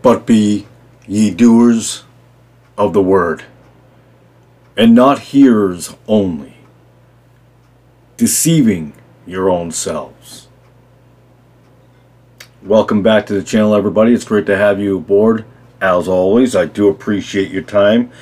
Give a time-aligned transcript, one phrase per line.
[0.00, 0.66] But be
[1.06, 2.04] ye doers
[2.76, 3.44] of the word,
[4.76, 6.54] and not hearers only,
[8.16, 8.92] deceiving
[9.26, 10.46] your own selves.
[12.62, 14.12] Welcome back to the channel, everybody.
[14.12, 15.44] It's great to have you aboard.
[15.80, 18.12] As always, I do appreciate your time.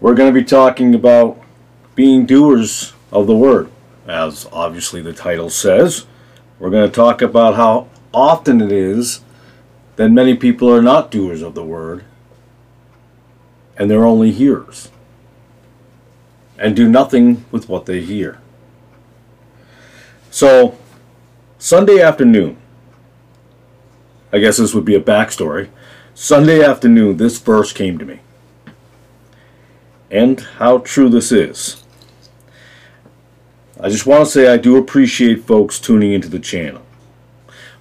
[0.00, 1.40] We're going to be talking about
[1.94, 3.70] being doers of the word,
[4.06, 6.06] as obviously the title says.
[6.58, 9.20] We're going to talk about how often it is
[9.96, 12.04] that many people are not doers of the word
[13.76, 14.90] and they're only hearers
[16.58, 18.38] and do nothing with what they hear.
[20.30, 20.76] So,
[21.58, 22.56] Sunday afternoon,
[24.32, 25.68] I guess this would be a backstory.
[26.14, 28.20] Sunday afternoon, this verse came to me.
[30.10, 31.82] And how true this is.
[33.78, 36.85] I just want to say I do appreciate folks tuning into the channel.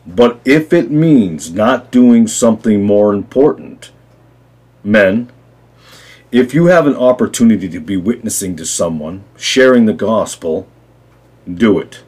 [0.05, 3.91] But if it means not doing something more important,
[4.83, 5.31] men,
[6.31, 10.67] if you have an opportunity to be witnessing to someone, sharing the gospel,
[11.51, 12.03] do it.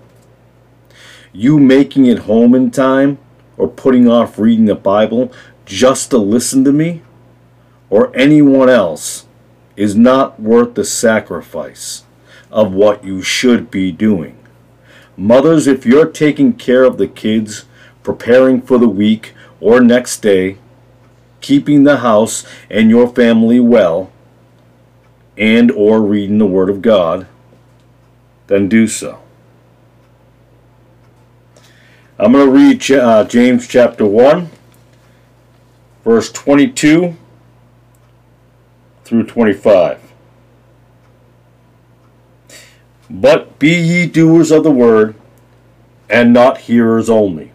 [1.32, 3.18] You making it home in time
[3.58, 5.32] or putting off reading the Bible
[5.66, 7.02] just to listen to me
[7.90, 9.26] or anyone else
[9.76, 12.04] is not worth the sacrifice
[12.52, 14.38] of what you should be doing.
[15.16, 17.66] Mothers, if you're taking care of the kids,
[18.08, 20.58] preparing for the week or next day,
[21.42, 24.10] keeping the house and your family well,
[25.38, 27.28] and or reading the Word of God,
[28.48, 29.20] then do so.
[32.18, 34.52] I'm going to read uh, James chapter 1,
[36.06, 37.14] verse 22
[39.04, 40.14] through 25.
[43.10, 45.14] But be ye doers of the word,
[46.10, 47.52] and not hearers only,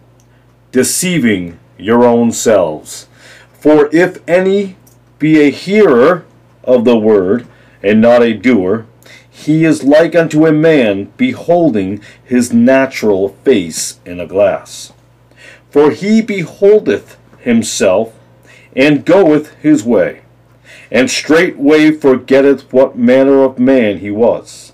[0.73, 3.07] deceiving your own selves.
[3.53, 4.75] For if any
[5.19, 6.25] be a hearer
[6.65, 7.47] of the word,
[7.81, 8.85] and not a doer,
[9.29, 14.91] he is like unto a man beholding his natural face in a glass.
[15.69, 18.13] For he beholdeth himself,
[18.75, 20.21] and goeth his way,
[20.89, 24.71] and straightway forgetteth what manner of man he was.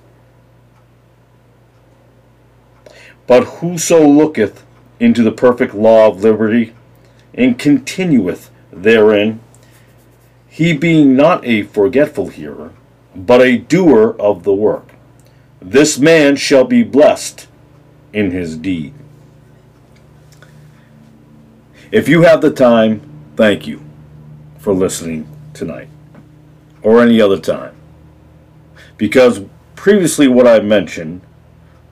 [3.27, 4.63] But whoso looketh
[4.99, 6.73] into the perfect law of liberty,
[7.33, 9.39] and continueth therein,
[10.47, 12.73] he being not a forgetful hearer,
[13.15, 14.93] but a doer of the work,
[15.61, 17.47] this man shall be blessed
[18.13, 18.93] in his deed.
[21.91, 23.01] If you have the time,
[23.35, 23.81] thank you
[24.57, 25.89] for listening tonight
[26.81, 27.75] or any other time.
[28.97, 29.41] Because
[29.75, 31.21] previously, what I mentioned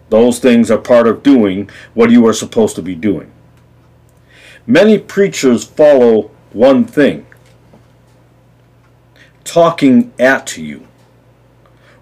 [0.09, 3.31] those things are part of doing what you are supposed to be doing.
[4.65, 7.25] Many preachers follow one thing
[9.43, 10.85] talking at you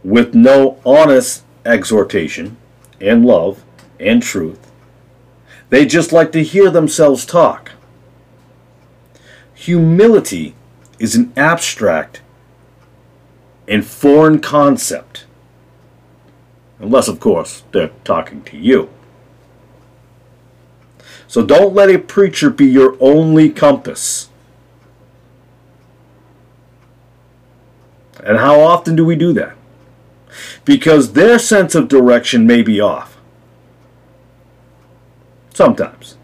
[0.03, 2.57] with no honest exhortation
[2.99, 3.63] and love
[3.99, 4.71] and truth.
[5.69, 7.71] They just like to hear themselves talk.
[9.53, 10.55] Humility
[10.99, 12.21] is an abstract
[13.67, 15.25] and foreign concept
[16.79, 18.89] Unless, of course, they're talking to you.
[21.27, 24.29] So don't let a preacher be your only compass.
[28.23, 29.55] And how often do we do that?
[30.65, 33.17] Because their sense of direction may be off.
[35.53, 36.17] Sometimes.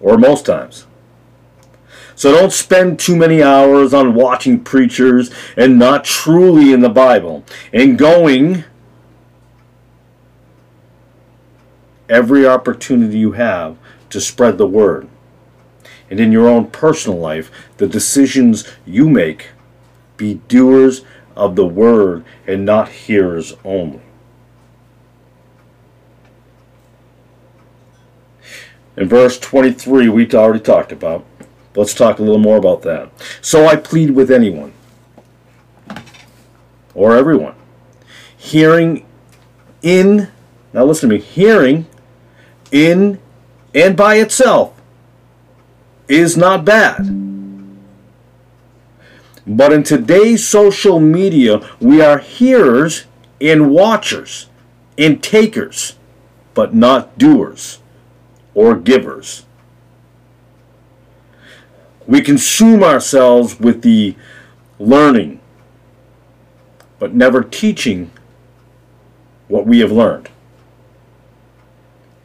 [0.00, 0.86] Or most times.
[2.14, 7.44] So don't spend too many hours on watching preachers and not truly in the Bible
[7.72, 8.64] and going
[12.12, 13.76] every opportunity you have
[14.10, 15.08] to spread the word.
[16.10, 19.48] And in your own personal life, the decisions you make
[20.18, 24.02] be doers of the word and not hearers only.
[28.94, 31.24] In verse 23, we already talked about.
[31.74, 33.10] Let's talk a little more about that.
[33.40, 34.74] So I plead with anyone,
[36.94, 37.54] or everyone,
[38.36, 39.06] hearing
[39.80, 40.28] in,
[40.74, 41.86] now listen to me, hearing
[42.72, 43.20] in
[43.74, 44.74] and by itself
[46.08, 47.06] is not bad.
[49.46, 53.04] But in today's social media, we are hearers
[53.40, 54.48] and watchers
[54.96, 55.96] and takers,
[56.54, 57.80] but not doers
[58.54, 59.44] or givers.
[62.06, 64.16] We consume ourselves with the
[64.78, 65.40] learning,
[66.98, 68.10] but never teaching
[69.48, 70.28] what we have learned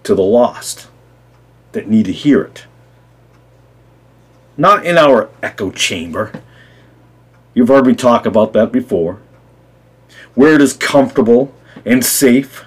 [0.08, 0.88] to the lost
[1.74, 2.66] that need to hear it.
[4.58, 6.32] not in our echo chamber.
[7.54, 9.22] You've heard me talk about that before.
[10.34, 11.54] Where it is comfortable
[11.86, 12.66] and safe.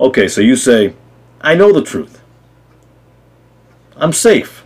[0.00, 0.94] Okay, so you say,
[1.40, 2.20] I know the truth.
[3.96, 4.64] I'm safe.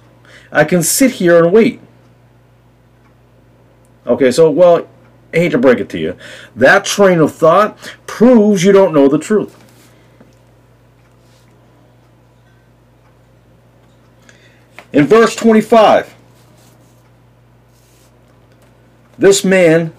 [0.50, 1.80] I can sit here and wait.
[4.06, 4.88] Okay, so, well,
[5.34, 6.16] I hate to break it to you.
[6.56, 7.76] That train of thought
[8.06, 9.54] proves you don't know the truth.
[14.92, 16.14] In verse 25,
[19.18, 19.92] this man,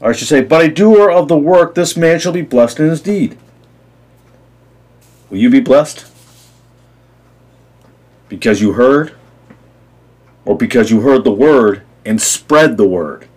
[0.00, 2.80] or I should say, but a doer of the work, this man shall be blessed
[2.80, 3.38] in his deed.
[5.28, 6.06] Will you be blessed?
[8.28, 9.14] Because you heard?
[10.44, 13.28] Or because you heard the word and spread the word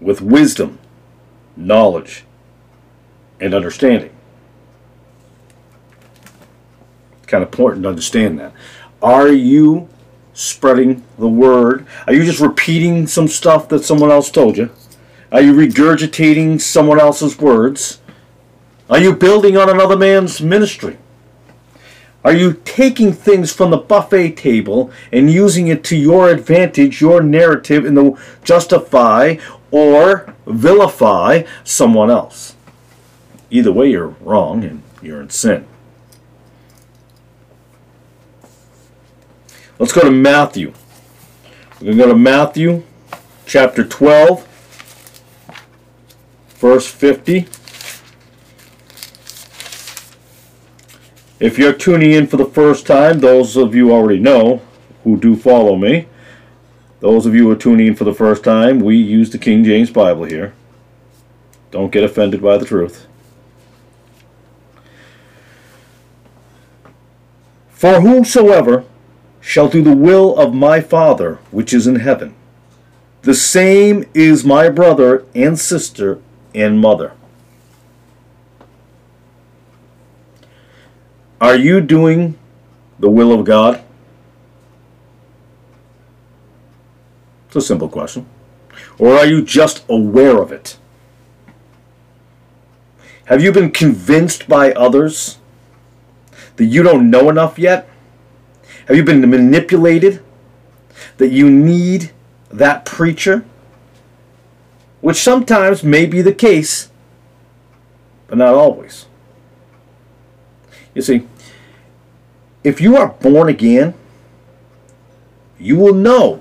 [0.00, 0.78] with wisdom,
[1.56, 2.24] knowledge,
[3.40, 4.10] and understanding?
[7.18, 8.52] It's kind of important to understand that.
[9.02, 9.88] Are you
[10.32, 11.86] spreading the word?
[12.06, 14.70] Are you just repeating some stuff that someone else told you?
[15.32, 18.00] Are you regurgitating someone else's words?
[18.88, 20.98] Are you building on another man's ministry?
[22.24, 27.22] Are you taking things from the buffet table and using it to your advantage, your
[27.22, 29.36] narrative, in the justify
[29.70, 32.56] or vilify someone else?
[33.50, 35.66] Either way, you're wrong and you're in sin.
[39.78, 40.72] Let's go to Matthew.
[41.74, 42.82] We're going to go to Matthew
[43.44, 44.48] chapter 12,
[46.54, 47.46] verse 50.
[51.38, 54.62] If you're tuning in for the first time, those of you already know
[55.04, 56.08] who do follow me.
[57.00, 59.62] Those of you who are tuning in for the first time, we use the King
[59.62, 60.54] James Bible here.
[61.70, 63.06] Don't get offended by the truth.
[67.68, 68.86] For whosoever
[69.46, 72.34] shall do the will of my Father which is in heaven,
[73.22, 76.20] the same is my brother and sister
[76.52, 77.12] and mother.
[81.40, 82.36] Are you doing
[82.98, 83.84] the will of God?
[87.46, 88.26] It's a simple question.
[88.98, 90.76] Or are you just aware of it?
[93.26, 95.38] Have you been convinced by others
[96.56, 97.88] that you don't know enough yet?
[98.86, 100.22] Have you been manipulated
[101.18, 102.12] that you need
[102.50, 103.44] that preacher?
[105.00, 106.88] Which sometimes may be the case,
[108.26, 109.06] but not always.
[110.94, 111.26] You see,
[112.64, 113.94] if you are born again,
[115.58, 116.40] you will know,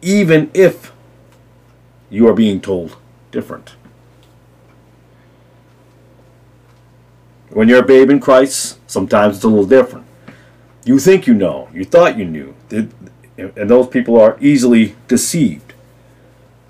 [0.00, 0.92] even if
[2.10, 2.96] you are being told
[3.30, 3.74] different.
[7.52, 10.06] When you're a babe in Christ, sometimes it's a little different.
[10.84, 15.74] You think you know, you thought you knew, and those people are easily deceived.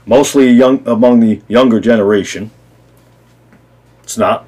[0.04, 2.50] Mostly young among the younger generation.
[4.02, 4.44] It's not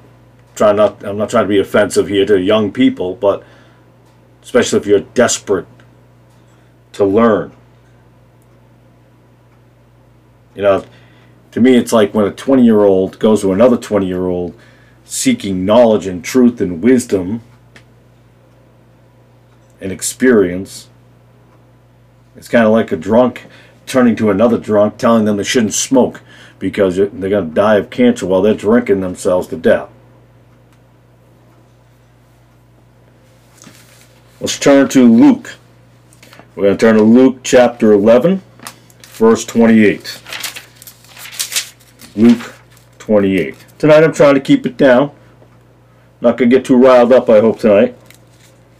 [0.55, 3.43] trying not I'm not trying to be offensive here to young people, but
[4.43, 5.67] especially if you're desperate
[6.93, 7.53] to learn.
[10.53, 10.85] You know,
[11.51, 14.53] to me it's like when a 20-year-old goes to another 20-year-old
[15.05, 17.41] seeking knowledge and truth and wisdom
[19.79, 20.89] and experience.
[22.35, 23.45] It's kind of like a drunk
[23.85, 26.21] turning to another drunk telling them they shouldn't smoke
[26.57, 29.89] because they're going to die of cancer while they're drinking themselves to death.
[34.39, 35.55] Let's turn to Luke.
[36.55, 38.41] We're going to turn to Luke chapter 11,
[39.01, 40.21] verse 28.
[42.15, 42.55] Luke
[42.99, 43.64] 28.
[43.77, 45.11] Tonight I'm trying to keep it down.
[46.21, 47.95] Not going to get too riled up, I hope, tonight.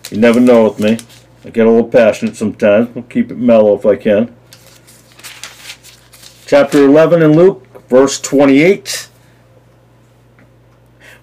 [0.09, 0.97] You never know with me.
[1.43, 2.95] I get a little passionate sometimes.
[2.95, 4.35] I'll keep it mellow if I can.
[6.45, 9.09] Chapter 11 in Luke, verse 28.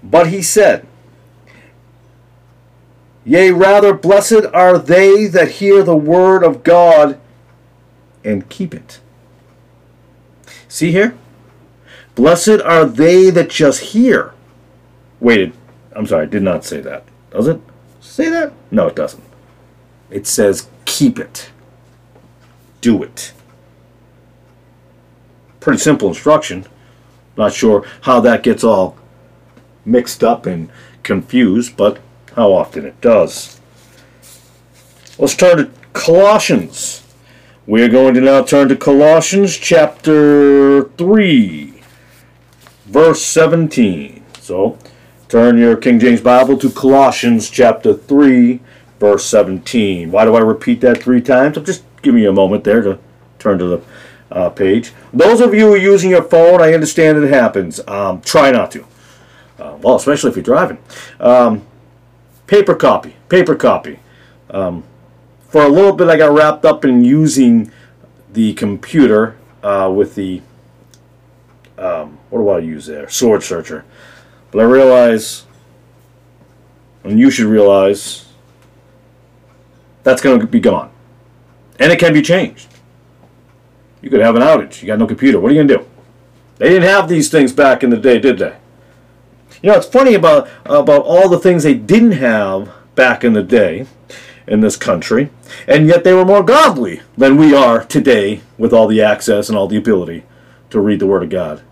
[0.03, 0.87] But he said,
[3.25, 7.21] Yea, rather, blessed are they that hear the word of God
[8.25, 9.01] and keep it.
[10.69, 11.17] See here?
[12.15, 14.35] Blessed are they that just hear.
[15.21, 15.55] Wait,
[15.93, 17.05] I'm sorry, did not say that.
[17.31, 17.61] Does it
[18.01, 18.53] say that?
[18.71, 19.25] No, it doesn't.
[20.11, 21.51] It says keep it.
[22.81, 23.33] Do it.
[25.61, 26.67] Pretty simple instruction.
[27.37, 28.97] Not sure how that gets all
[29.85, 30.71] mixed up and
[31.03, 31.99] confused, but
[32.35, 33.61] how often it does.
[35.19, 37.05] Let's turn to Colossians.
[37.67, 41.72] We are going to now turn to Colossians chapter 3,
[42.93, 44.23] verse 17.
[44.41, 44.79] So,
[45.33, 48.61] Turn your King James Bible to Colossians chapter 3,
[49.01, 50.11] verse 17.
[50.11, 51.57] Why do I repeat that three times?
[51.63, 52.99] Just give me a moment there to
[53.39, 53.83] turn to the
[54.31, 54.93] uh, page.
[55.11, 57.81] Those of you who are using your phone, I understand it happens.
[57.89, 58.85] Um, try not to.
[59.59, 60.77] Uh, well, especially if you're driving.
[61.19, 61.65] Um,
[62.47, 63.17] paper copy.
[63.31, 64.01] Paper copy.
[64.51, 64.85] Um,
[65.49, 67.73] for a little bit, I got wrapped up in using
[68.35, 70.43] the computer uh, with the,
[71.79, 73.07] um, what do I use there?
[73.07, 73.85] SwordSearcher.
[74.51, 75.47] But I realize,
[77.05, 78.29] and you should realize,
[80.03, 80.91] that's going to be gone.
[81.79, 82.69] And it can be changed.
[84.01, 84.83] You could have an outage.
[84.83, 85.41] You got no computer.
[85.41, 85.87] What are you going to do?
[86.59, 88.57] They didn't have these things back in the day, did they?
[89.63, 93.43] You know, it's funny about, about all the things they didn't have back in the
[93.43, 93.87] day
[94.47, 95.31] in this country,
[95.69, 99.57] and yet they were more godly than we are today with all the access and
[99.57, 100.25] all the ability
[100.73, 101.63] to read the Word of God.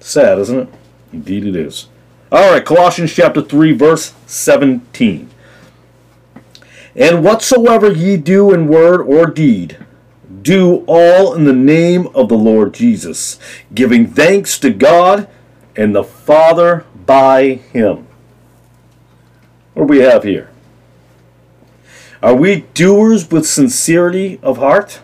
[0.00, 0.68] Sad, isn't it?
[1.12, 1.88] Indeed it is.
[2.32, 5.30] All right, Colossians chapter 3, verse 17.
[6.96, 9.78] And whatsoever ye do in word or deed,
[10.42, 13.38] do all in the name of the Lord Jesus,
[13.74, 15.28] giving thanks to God
[15.74, 18.06] and the Father by him.
[19.72, 20.50] What do we have here?
[22.22, 25.00] Are we doers with sincerity of heart?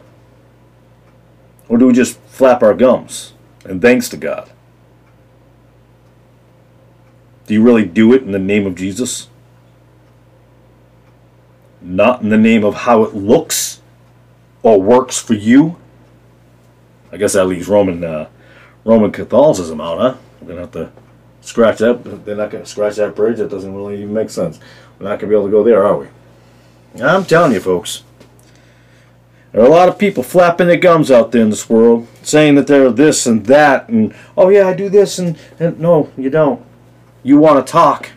[1.68, 3.34] Or do we just flap our gums
[3.66, 4.50] and thanks to God?
[7.46, 9.28] Do you really do it in the name of Jesus?
[11.82, 13.82] Not in the name of how it looks
[14.62, 15.76] or works for you?
[17.12, 18.30] I guess that leaves Roman uh,
[18.86, 20.16] Roman Catholicism out, huh?
[20.40, 20.92] We're gonna have to
[21.42, 22.24] scratch that.
[22.24, 23.36] They're not gonna scratch that bridge.
[23.36, 24.58] That doesn't really even make sense.
[24.98, 26.06] We're not gonna be able to go there, are we?
[27.02, 28.02] I'm telling you, folks.
[29.52, 32.54] There are a lot of people flapping their gums out there in this world, saying
[32.54, 36.30] that they're this and that, and oh yeah, I do this, and, and no, you
[36.30, 36.64] don't.
[37.22, 38.10] You want to talk.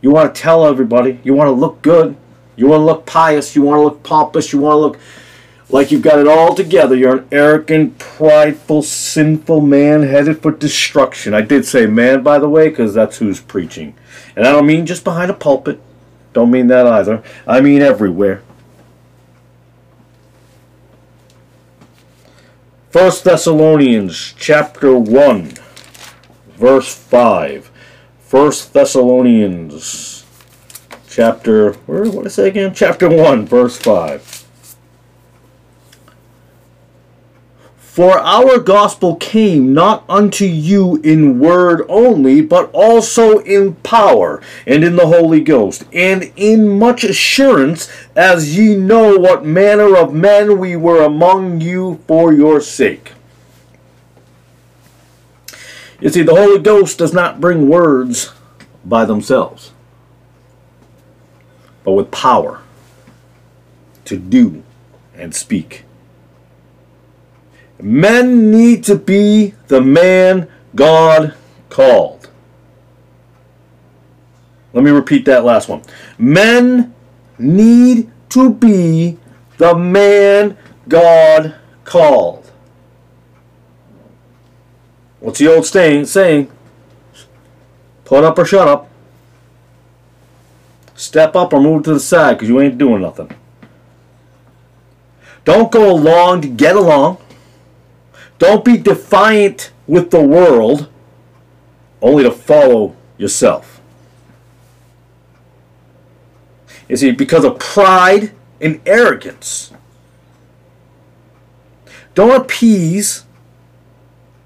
[0.00, 1.20] You want to tell everybody.
[1.22, 2.16] You want to look good.
[2.56, 3.54] You want to look pious.
[3.54, 4.52] You want to look pompous.
[4.52, 4.98] You want to look
[5.70, 6.96] like you've got it all together.
[6.96, 11.34] You're an arrogant, prideful, sinful man headed for destruction.
[11.34, 13.94] I did say man, by the way, because that's who's preaching.
[14.34, 15.80] And I don't mean just behind a pulpit.
[16.32, 17.22] Don't mean that either.
[17.46, 18.42] I mean everywhere.
[22.90, 25.52] First Thessalonians chapter 1
[26.56, 27.70] verse 5.
[28.18, 30.24] First Thessalonians
[31.06, 32.72] chapter where what did I say again?
[32.72, 34.37] Chapter 1 verse 5.
[37.98, 44.84] For our gospel came not unto you in word only, but also in power, and
[44.84, 50.60] in the Holy Ghost, and in much assurance, as ye know what manner of men
[50.60, 53.14] we were among you for your sake.
[56.00, 58.32] You see, the Holy Ghost does not bring words
[58.84, 59.72] by themselves,
[61.82, 62.62] but with power
[64.04, 64.62] to do
[65.16, 65.82] and speak.
[67.80, 71.34] Men need to be the man God
[71.68, 72.28] called.
[74.72, 75.82] Let me repeat that last one.
[76.18, 76.94] Men
[77.38, 79.18] need to be
[79.56, 80.56] the man
[80.88, 81.54] God
[81.84, 82.50] called.
[85.20, 86.06] What's the old saying?
[86.06, 86.50] Saying,
[88.04, 88.88] put up or shut up.
[90.94, 93.30] Step up or move to the side because you ain't doing nothing.
[95.44, 97.18] Don't go along to get along.
[98.38, 100.88] Don't be defiant with the world
[102.00, 103.80] only to follow yourself.
[106.88, 109.72] You see, because of pride and arrogance.
[112.14, 113.24] Don't appease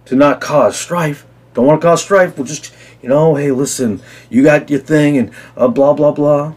[0.07, 1.25] to not cause strife.
[1.55, 2.37] Don't want to cause strife.
[2.37, 6.55] Well, just, you know, hey, listen, you got your thing and uh, blah, blah, blah.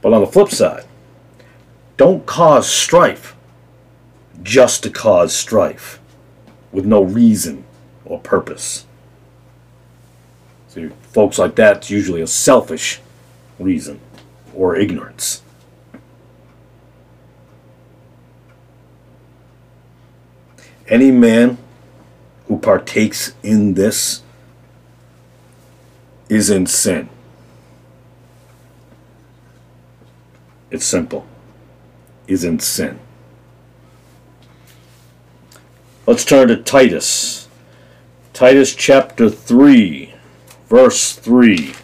[0.00, 0.84] But on the flip side,
[1.96, 3.36] don't cause strife
[4.42, 6.00] just to cause strife
[6.72, 7.64] with no reason
[8.04, 8.86] or purpose.
[10.68, 13.00] See, folks like that, it's usually a selfish
[13.58, 14.00] reason
[14.54, 15.42] or ignorance.
[20.88, 21.58] Any man
[22.48, 24.22] who partakes in this
[26.28, 27.08] is in sin.
[30.70, 31.26] It's simple.
[32.26, 32.98] Is in sin.
[36.04, 37.46] Let's turn to Titus.
[38.32, 40.12] Titus chapter 3,
[40.66, 41.74] verse 3.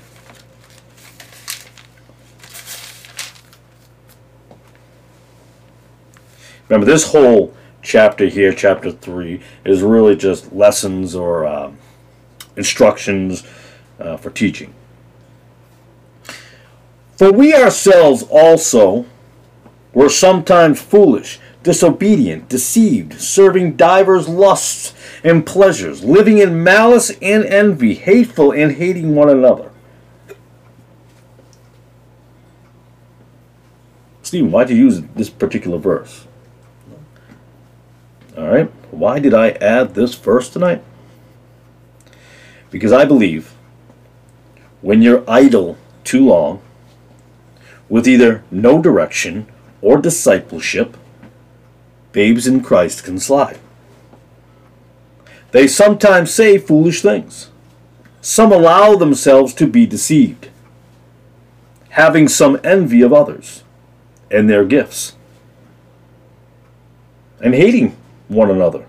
[6.69, 11.71] Remember, this whole chapter here, chapter 3, is really just lessons or uh,
[12.57, 13.45] instructions
[14.01, 14.75] uh, for teaching.
[17.17, 19.07] For we ourselves also
[19.93, 27.93] were sometimes foolish, disobedient, deceived, serving divers lusts and pleasures, living in malice and envy,
[27.93, 29.71] hateful and hating one another.
[34.23, 36.27] Stephen, why did you use this particular verse?
[38.35, 40.83] All right, why did I add this verse tonight?
[42.71, 43.53] Because I believe
[44.81, 46.63] when you're idle too long,
[47.91, 49.47] with either no direction
[49.83, 50.97] or discipleship,
[52.13, 53.59] babes in Christ can slide.
[55.51, 57.51] They sometimes say foolish things.
[58.21, 60.49] Some allow themselves to be deceived,
[61.91, 63.63] having some envy of others
[64.31, 65.15] and their gifts,
[67.41, 67.97] and hating
[68.27, 68.85] one another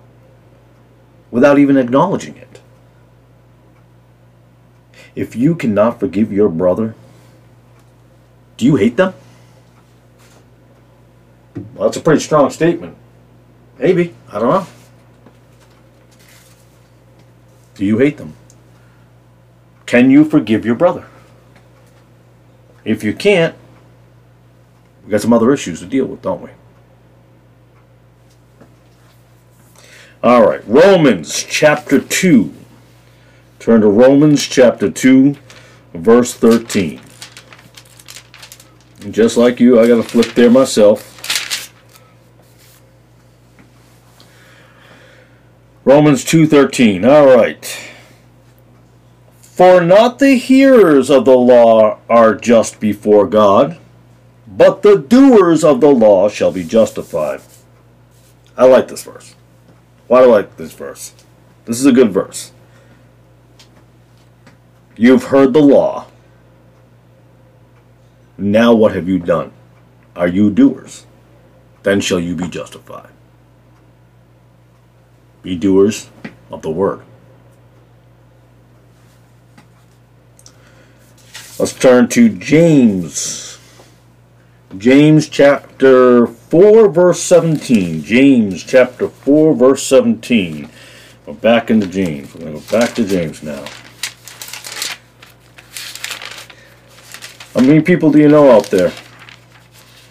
[1.31, 2.59] without even acknowledging it.
[5.15, 6.95] If you cannot forgive your brother,
[8.57, 9.13] do you hate them?
[11.75, 12.97] Well, that's a pretty strong statement.
[13.79, 14.13] Maybe.
[14.29, 14.67] I don't know.
[17.75, 18.35] Do you hate them?
[19.85, 21.07] Can you forgive your brother?
[22.83, 23.55] If you can't,
[25.03, 26.49] we got some other issues to deal with, don't we?
[30.21, 32.53] All right, Romans chapter 2.
[33.59, 35.35] Turn to Romans chapter 2,
[35.93, 36.99] verse 13.
[39.01, 41.08] And just like you, I got to flip there myself.
[45.89, 47.03] Romans 2:13.
[47.03, 47.65] All right.
[49.41, 53.79] For not the hearers of the law are just before God,
[54.47, 57.41] but the doers of the law shall be justified.
[58.55, 59.33] I like this verse.
[60.05, 61.13] Why do I like this verse?
[61.65, 62.51] This is a good verse.
[64.95, 66.05] You've heard the law.
[68.37, 69.53] Now what have you done?
[70.15, 71.07] Are you doers?
[71.81, 73.09] Then shall you be justified.
[75.41, 76.09] Be doers
[76.51, 77.01] of the word.
[81.57, 83.57] Let's turn to James.
[84.77, 88.03] James chapter 4, verse 17.
[88.03, 90.69] James chapter 4, verse 17.
[91.25, 92.33] We're back into James.
[92.33, 93.65] We're going to go back to James now.
[97.53, 98.93] How many people do you know out there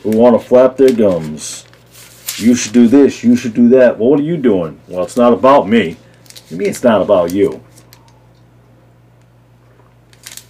[0.03, 1.67] who want to flap their gums?
[2.38, 3.98] You should do this, you should do that.
[3.98, 4.81] Well, what are you doing?
[4.87, 5.96] Well, it's not about me.
[6.51, 7.62] You it's not about you?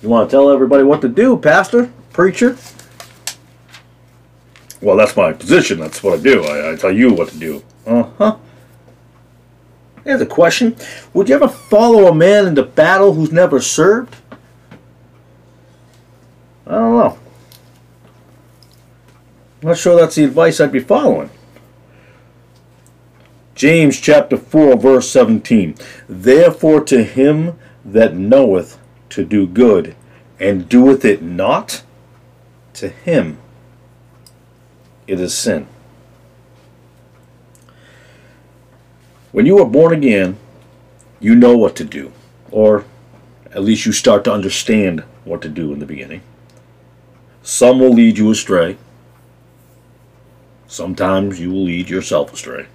[0.02, 2.56] You want to tell everybody what to do, pastor, preacher?
[4.80, 5.80] Well, that's my position.
[5.80, 6.44] That's what I do.
[6.44, 7.64] I, I tell you what to do.
[7.86, 8.36] Uh-huh.
[10.04, 10.76] Here's a question.
[11.14, 14.14] Would you ever follow a man into battle who's never served?
[16.66, 17.18] I don't know.
[19.62, 21.30] I'm not sure that's the advice I'd be following.
[23.58, 25.74] James chapter 4, verse 17.
[26.08, 29.96] Therefore to him that knoweth to do good,
[30.38, 31.82] and doeth it not,
[32.74, 33.38] to him
[35.08, 35.66] it is sin.
[39.32, 40.36] When you are born again,
[41.18, 42.12] you know what to do,
[42.52, 42.84] or
[43.50, 46.20] at least you start to understand what to do in the beginning.
[47.42, 48.76] Some will lead you astray.
[50.68, 52.68] Sometimes you will lead yourself astray.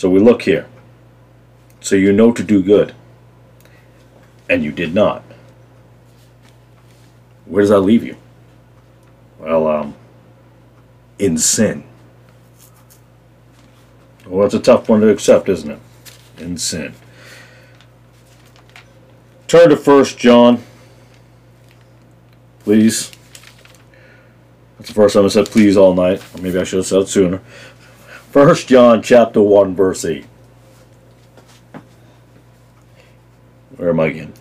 [0.00, 0.66] So we look here.
[1.82, 2.94] So you know to do good.
[4.48, 5.22] And you did not.
[7.44, 8.16] Where does that leave you?
[9.38, 9.94] Well, um,
[11.18, 11.84] in sin.
[14.26, 15.80] Well, it's a tough one to accept, isn't it?
[16.38, 16.94] In sin.
[19.48, 20.62] Turn to First John
[22.60, 23.12] Please.
[24.78, 26.24] That's the first time I said please all night.
[26.40, 27.42] Maybe I should have said it sooner.
[28.30, 30.24] First John chapter 1 verse 8.
[33.76, 34.32] Where am I again?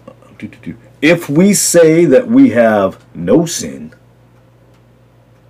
[1.02, 3.96] If we say that we have no sin,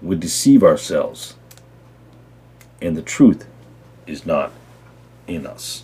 [0.02, 1.36] we deceive ourselves,
[2.82, 3.46] and the truth
[4.08, 4.54] is not
[5.28, 5.84] in us.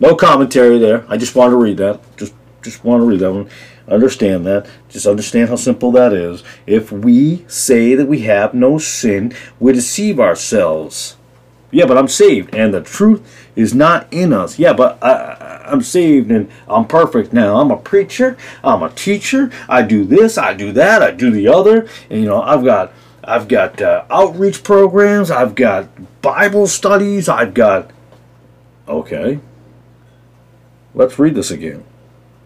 [0.00, 1.04] No commentary there.
[1.06, 2.00] I just want to read that.
[2.16, 3.48] Just just want to read that one.
[3.88, 4.68] Understand that.
[4.88, 6.42] Just understand how simple that is.
[6.66, 11.16] If we say that we have no sin, we deceive ourselves.
[11.70, 14.58] Yeah, but I'm saved, and the truth is not in us.
[14.58, 17.60] Yeah, but I, I'm saved and I'm perfect now.
[17.60, 18.36] I'm a preacher.
[18.64, 19.50] I'm a teacher.
[19.68, 20.38] I do this.
[20.38, 21.02] I do that.
[21.02, 21.88] I do the other.
[22.08, 22.92] And you know, I've got
[23.22, 25.30] I've got uh, outreach programs.
[25.30, 25.88] I've got
[26.22, 27.28] Bible studies.
[27.28, 27.90] I've got.
[28.86, 29.40] Okay.
[30.94, 31.84] Let's read this again.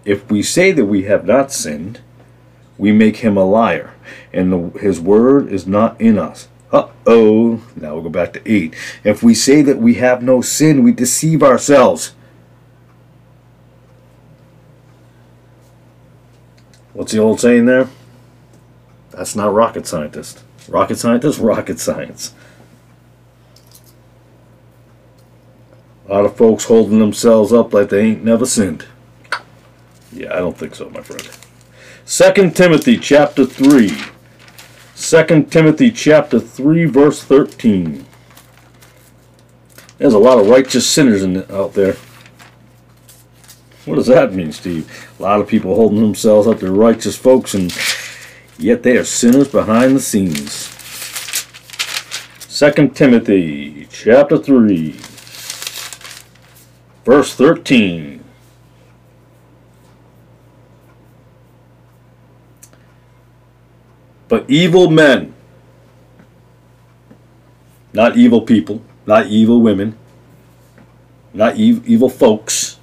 [0.05, 2.01] If we say that we have not sinned,
[2.79, 3.95] we make him a liar,
[4.33, 6.49] and the, his word is not in us.
[6.73, 7.63] Uh oh.
[7.77, 8.75] Now we'll go back to 8.
[9.05, 12.15] If we say that we have no sin, we deceive ourselves.
[16.95, 17.89] What's the old saying there?
[19.11, 20.43] That's not rocket scientist.
[20.69, 22.35] Rocket scientist, rocket science.
[26.09, 28.87] A lot of folks holding themselves up like they ain't never sinned.
[30.13, 31.29] Yeah, I don't think so, my friend.
[32.05, 33.91] Second Timothy chapter 3.
[34.97, 38.07] 2 Timothy chapter 3 verse 13.
[39.99, 41.97] There's a lot of righteous sinners in, out there.
[43.85, 45.09] What does that mean, Steve?
[45.19, 47.75] A lot of people holding themselves up to righteous folks and
[48.59, 50.69] yet they are sinners behind the scenes.
[52.59, 54.91] 2 Timothy chapter 3
[57.05, 58.22] verse 13.
[64.33, 65.35] But evil men,
[67.93, 69.99] not evil people, not evil women,
[71.35, 72.79] not ev- evil folks,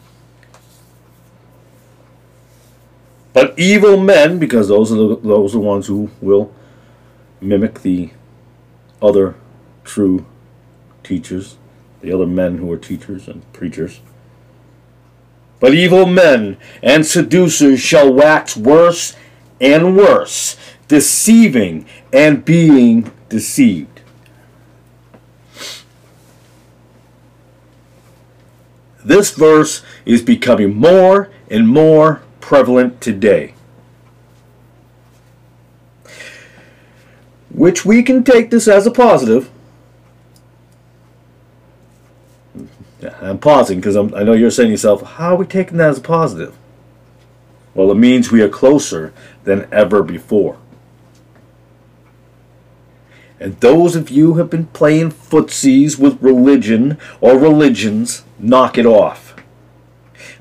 [3.34, 6.54] but evil men, because those are the, those are the ones who will
[7.42, 8.12] mimic the
[9.02, 9.34] other
[9.84, 10.28] true
[11.02, 11.58] teachers,
[12.02, 14.02] the other men who are teachers and preachers.
[15.60, 19.16] But evil men and seducers shall wax worse
[19.60, 20.56] and worse,
[20.90, 24.02] deceiving and being deceived.
[29.06, 33.54] This verse is becoming more and more prevalent today.
[37.50, 39.50] Which we can take this as a positive.
[43.22, 46.00] I'm pausing because I know you're saying to yourself, how are we taking that as
[46.00, 46.56] a positive?
[47.74, 50.59] Well, it means we are closer than ever before.
[53.40, 58.86] And those of you who have been playing footsies with religion or religions, knock it
[58.86, 59.36] off.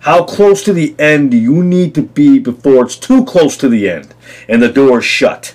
[0.00, 3.68] How close to the end do you need to be before it's too close to
[3.68, 4.14] the end
[4.48, 5.54] and the door is shut?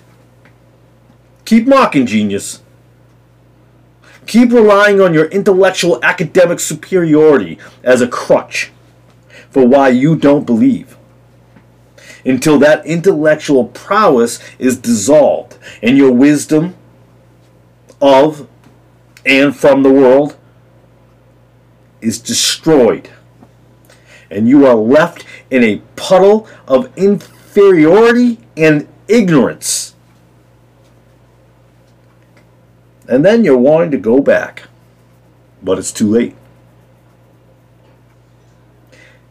[1.46, 2.62] Keep mocking, genius.
[4.26, 8.72] Keep relying on your intellectual academic superiority as a crutch
[9.50, 10.98] for why you don't believe.
[12.26, 16.76] Until that intellectual prowess is dissolved and your wisdom
[18.04, 18.50] of
[19.26, 20.36] and from the world
[22.02, 23.10] is destroyed.
[24.30, 29.96] And you are left in a puddle of inferiority and ignorance.
[33.08, 34.64] And then you're wanting to go back.
[35.62, 36.36] But it's too late.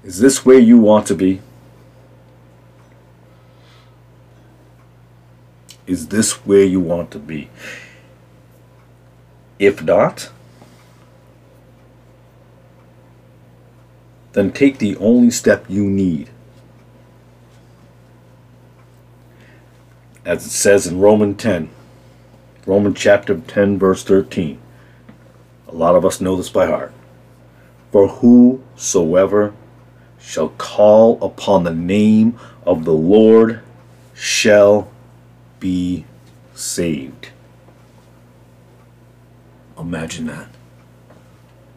[0.02, 1.42] Is this where you want to be?
[5.86, 7.50] Is this where you want to be?
[9.58, 10.30] If not,
[14.32, 16.30] then take the only step you need.
[20.24, 21.68] As it says in Romans 10,
[22.64, 24.58] Romans chapter 10, verse 13.
[25.68, 26.92] A lot of us know this by heart.
[27.90, 29.52] For whosoever
[30.20, 33.60] shall call upon the name of the Lord
[34.14, 34.90] shall
[35.58, 36.04] be
[36.54, 37.31] saved.
[39.82, 40.48] Imagine that.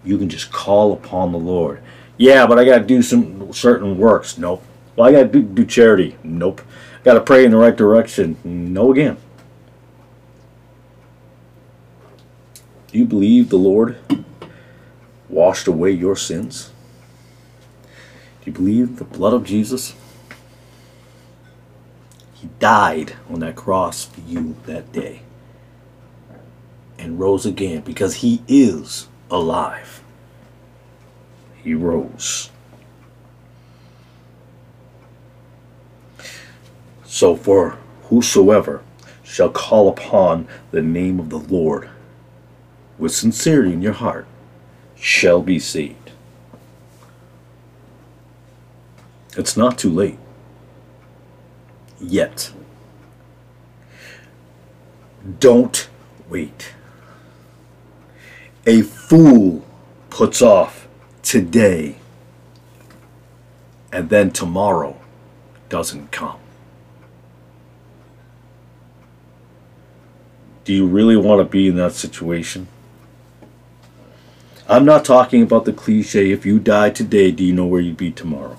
[0.04, 1.82] You can just call upon the Lord.
[2.18, 4.38] Yeah, but I got to do some certain works.
[4.38, 4.64] Nope.
[4.96, 6.16] Well, I got to do, do charity.
[6.24, 6.62] Nope.
[7.04, 8.38] Got to pray in the right direction.
[8.44, 9.18] No again.
[12.92, 13.98] Do you believe the Lord
[15.28, 16.72] washed away your sins?
[18.42, 19.96] Do you believe the blood of Jesus?
[22.36, 25.25] He died on that cross for you that day
[26.98, 30.04] and rose again because he is alive.
[31.64, 32.50] He rose.
[37.04, 38.82] So, for whosoever
[39.24, 41.90] shall call upon the name of the Lord
[42.98, 44.28] with sincerity in your heart
[44.96, 46.12] shall be saved.
[49.38, 50.18] It's not too late.
[52.00, 52.52] Yet.
[55.40, 55.90] Don't
[56.30, 56.74] wait.
[58.68, 59.64] A fool
[60.10, 60.88] puts off
[61.22, 61.98] today
[63.92, 65.00] and then tomorrow
[65.70, 66.40] doesn't come.
[70.64, 72.68] Do you really want to be in that situation?
[74.68, 77.98] I'm not talking about the cliche, if you die today, do you know where you'd
[77.98, 78.58] be tomorrow?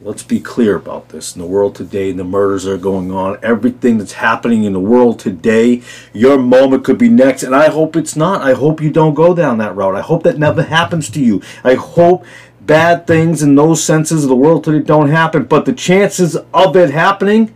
[0.00, 1.34] Let's be clear about this.
[1.34, 5.18] In the world today, the murders are going on, everything that's happening in the world
[5.18, 5.82] today,
[6.12, 7.42] your moment could be next.
[7.42, 8.40] And I hope it's not.
[8.42, 9.96] I hope you don't go down that route.
[9.96, 11.42] I hope that never happens to you.
[11.64, 12.24] I hope
[12.60, 15.44] bad things in those senses of the world today don't happen.
[15.44, 17.52] But the chances of it happening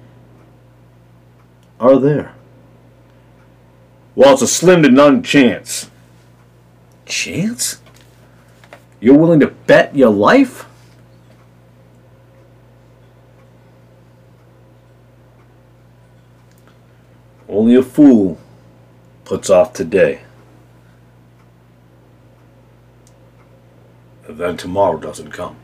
[1.79, 2.35] are there.
[4.17, 5.91] Well, it's a slim to none chance.
[7.07, 7.81] Chance?
[9.01, 10.67] You're willing to bet your life?
[17.53, 18.39] Only a fool
[19.27, 20.23] puts off today.
[24.27, 25.57] And then tomorrow doesn't come.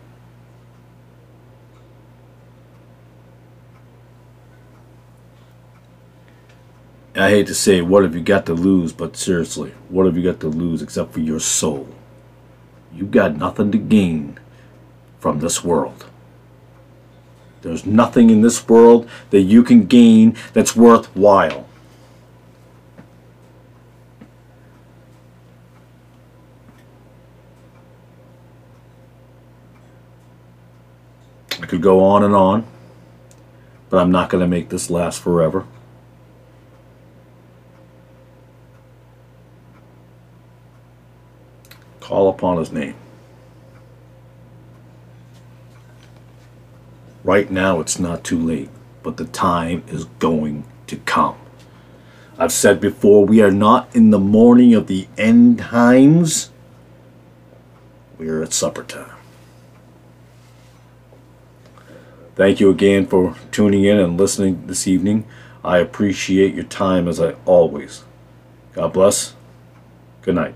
[7.16, 8.92] I hate to say, what have you got to lose?
[8.92, 11.88] But seriously, what have you got to lose except for your soul?
[12.92, 14.38] You've got nothing to gain
[15.18, 16.04] from this world.
[17.62, 21.66] There's nothing in this world that you can gain that's worthwhile.
[31.68, 32.66] Could go on and on,
[33.90, 35.66] but I'm not going to make this last forever.
[42.00, 42.94] Call upon his name.
[47.22, 48.70] Right now, it's not too late,
[49.02, 51.36] but the time is going to come.
[52.38, 56.50] I've said before, we are not in the morning of the end times.
[58.16, 59.17] We are at supper time.
[62.38, 65.24] Thank you again for tuning in and listening this evening.
[65.64, 68.04] I appreciate your time as I always.
[68.74, 69.34] God bless.
[70.22, 70.54] Good night.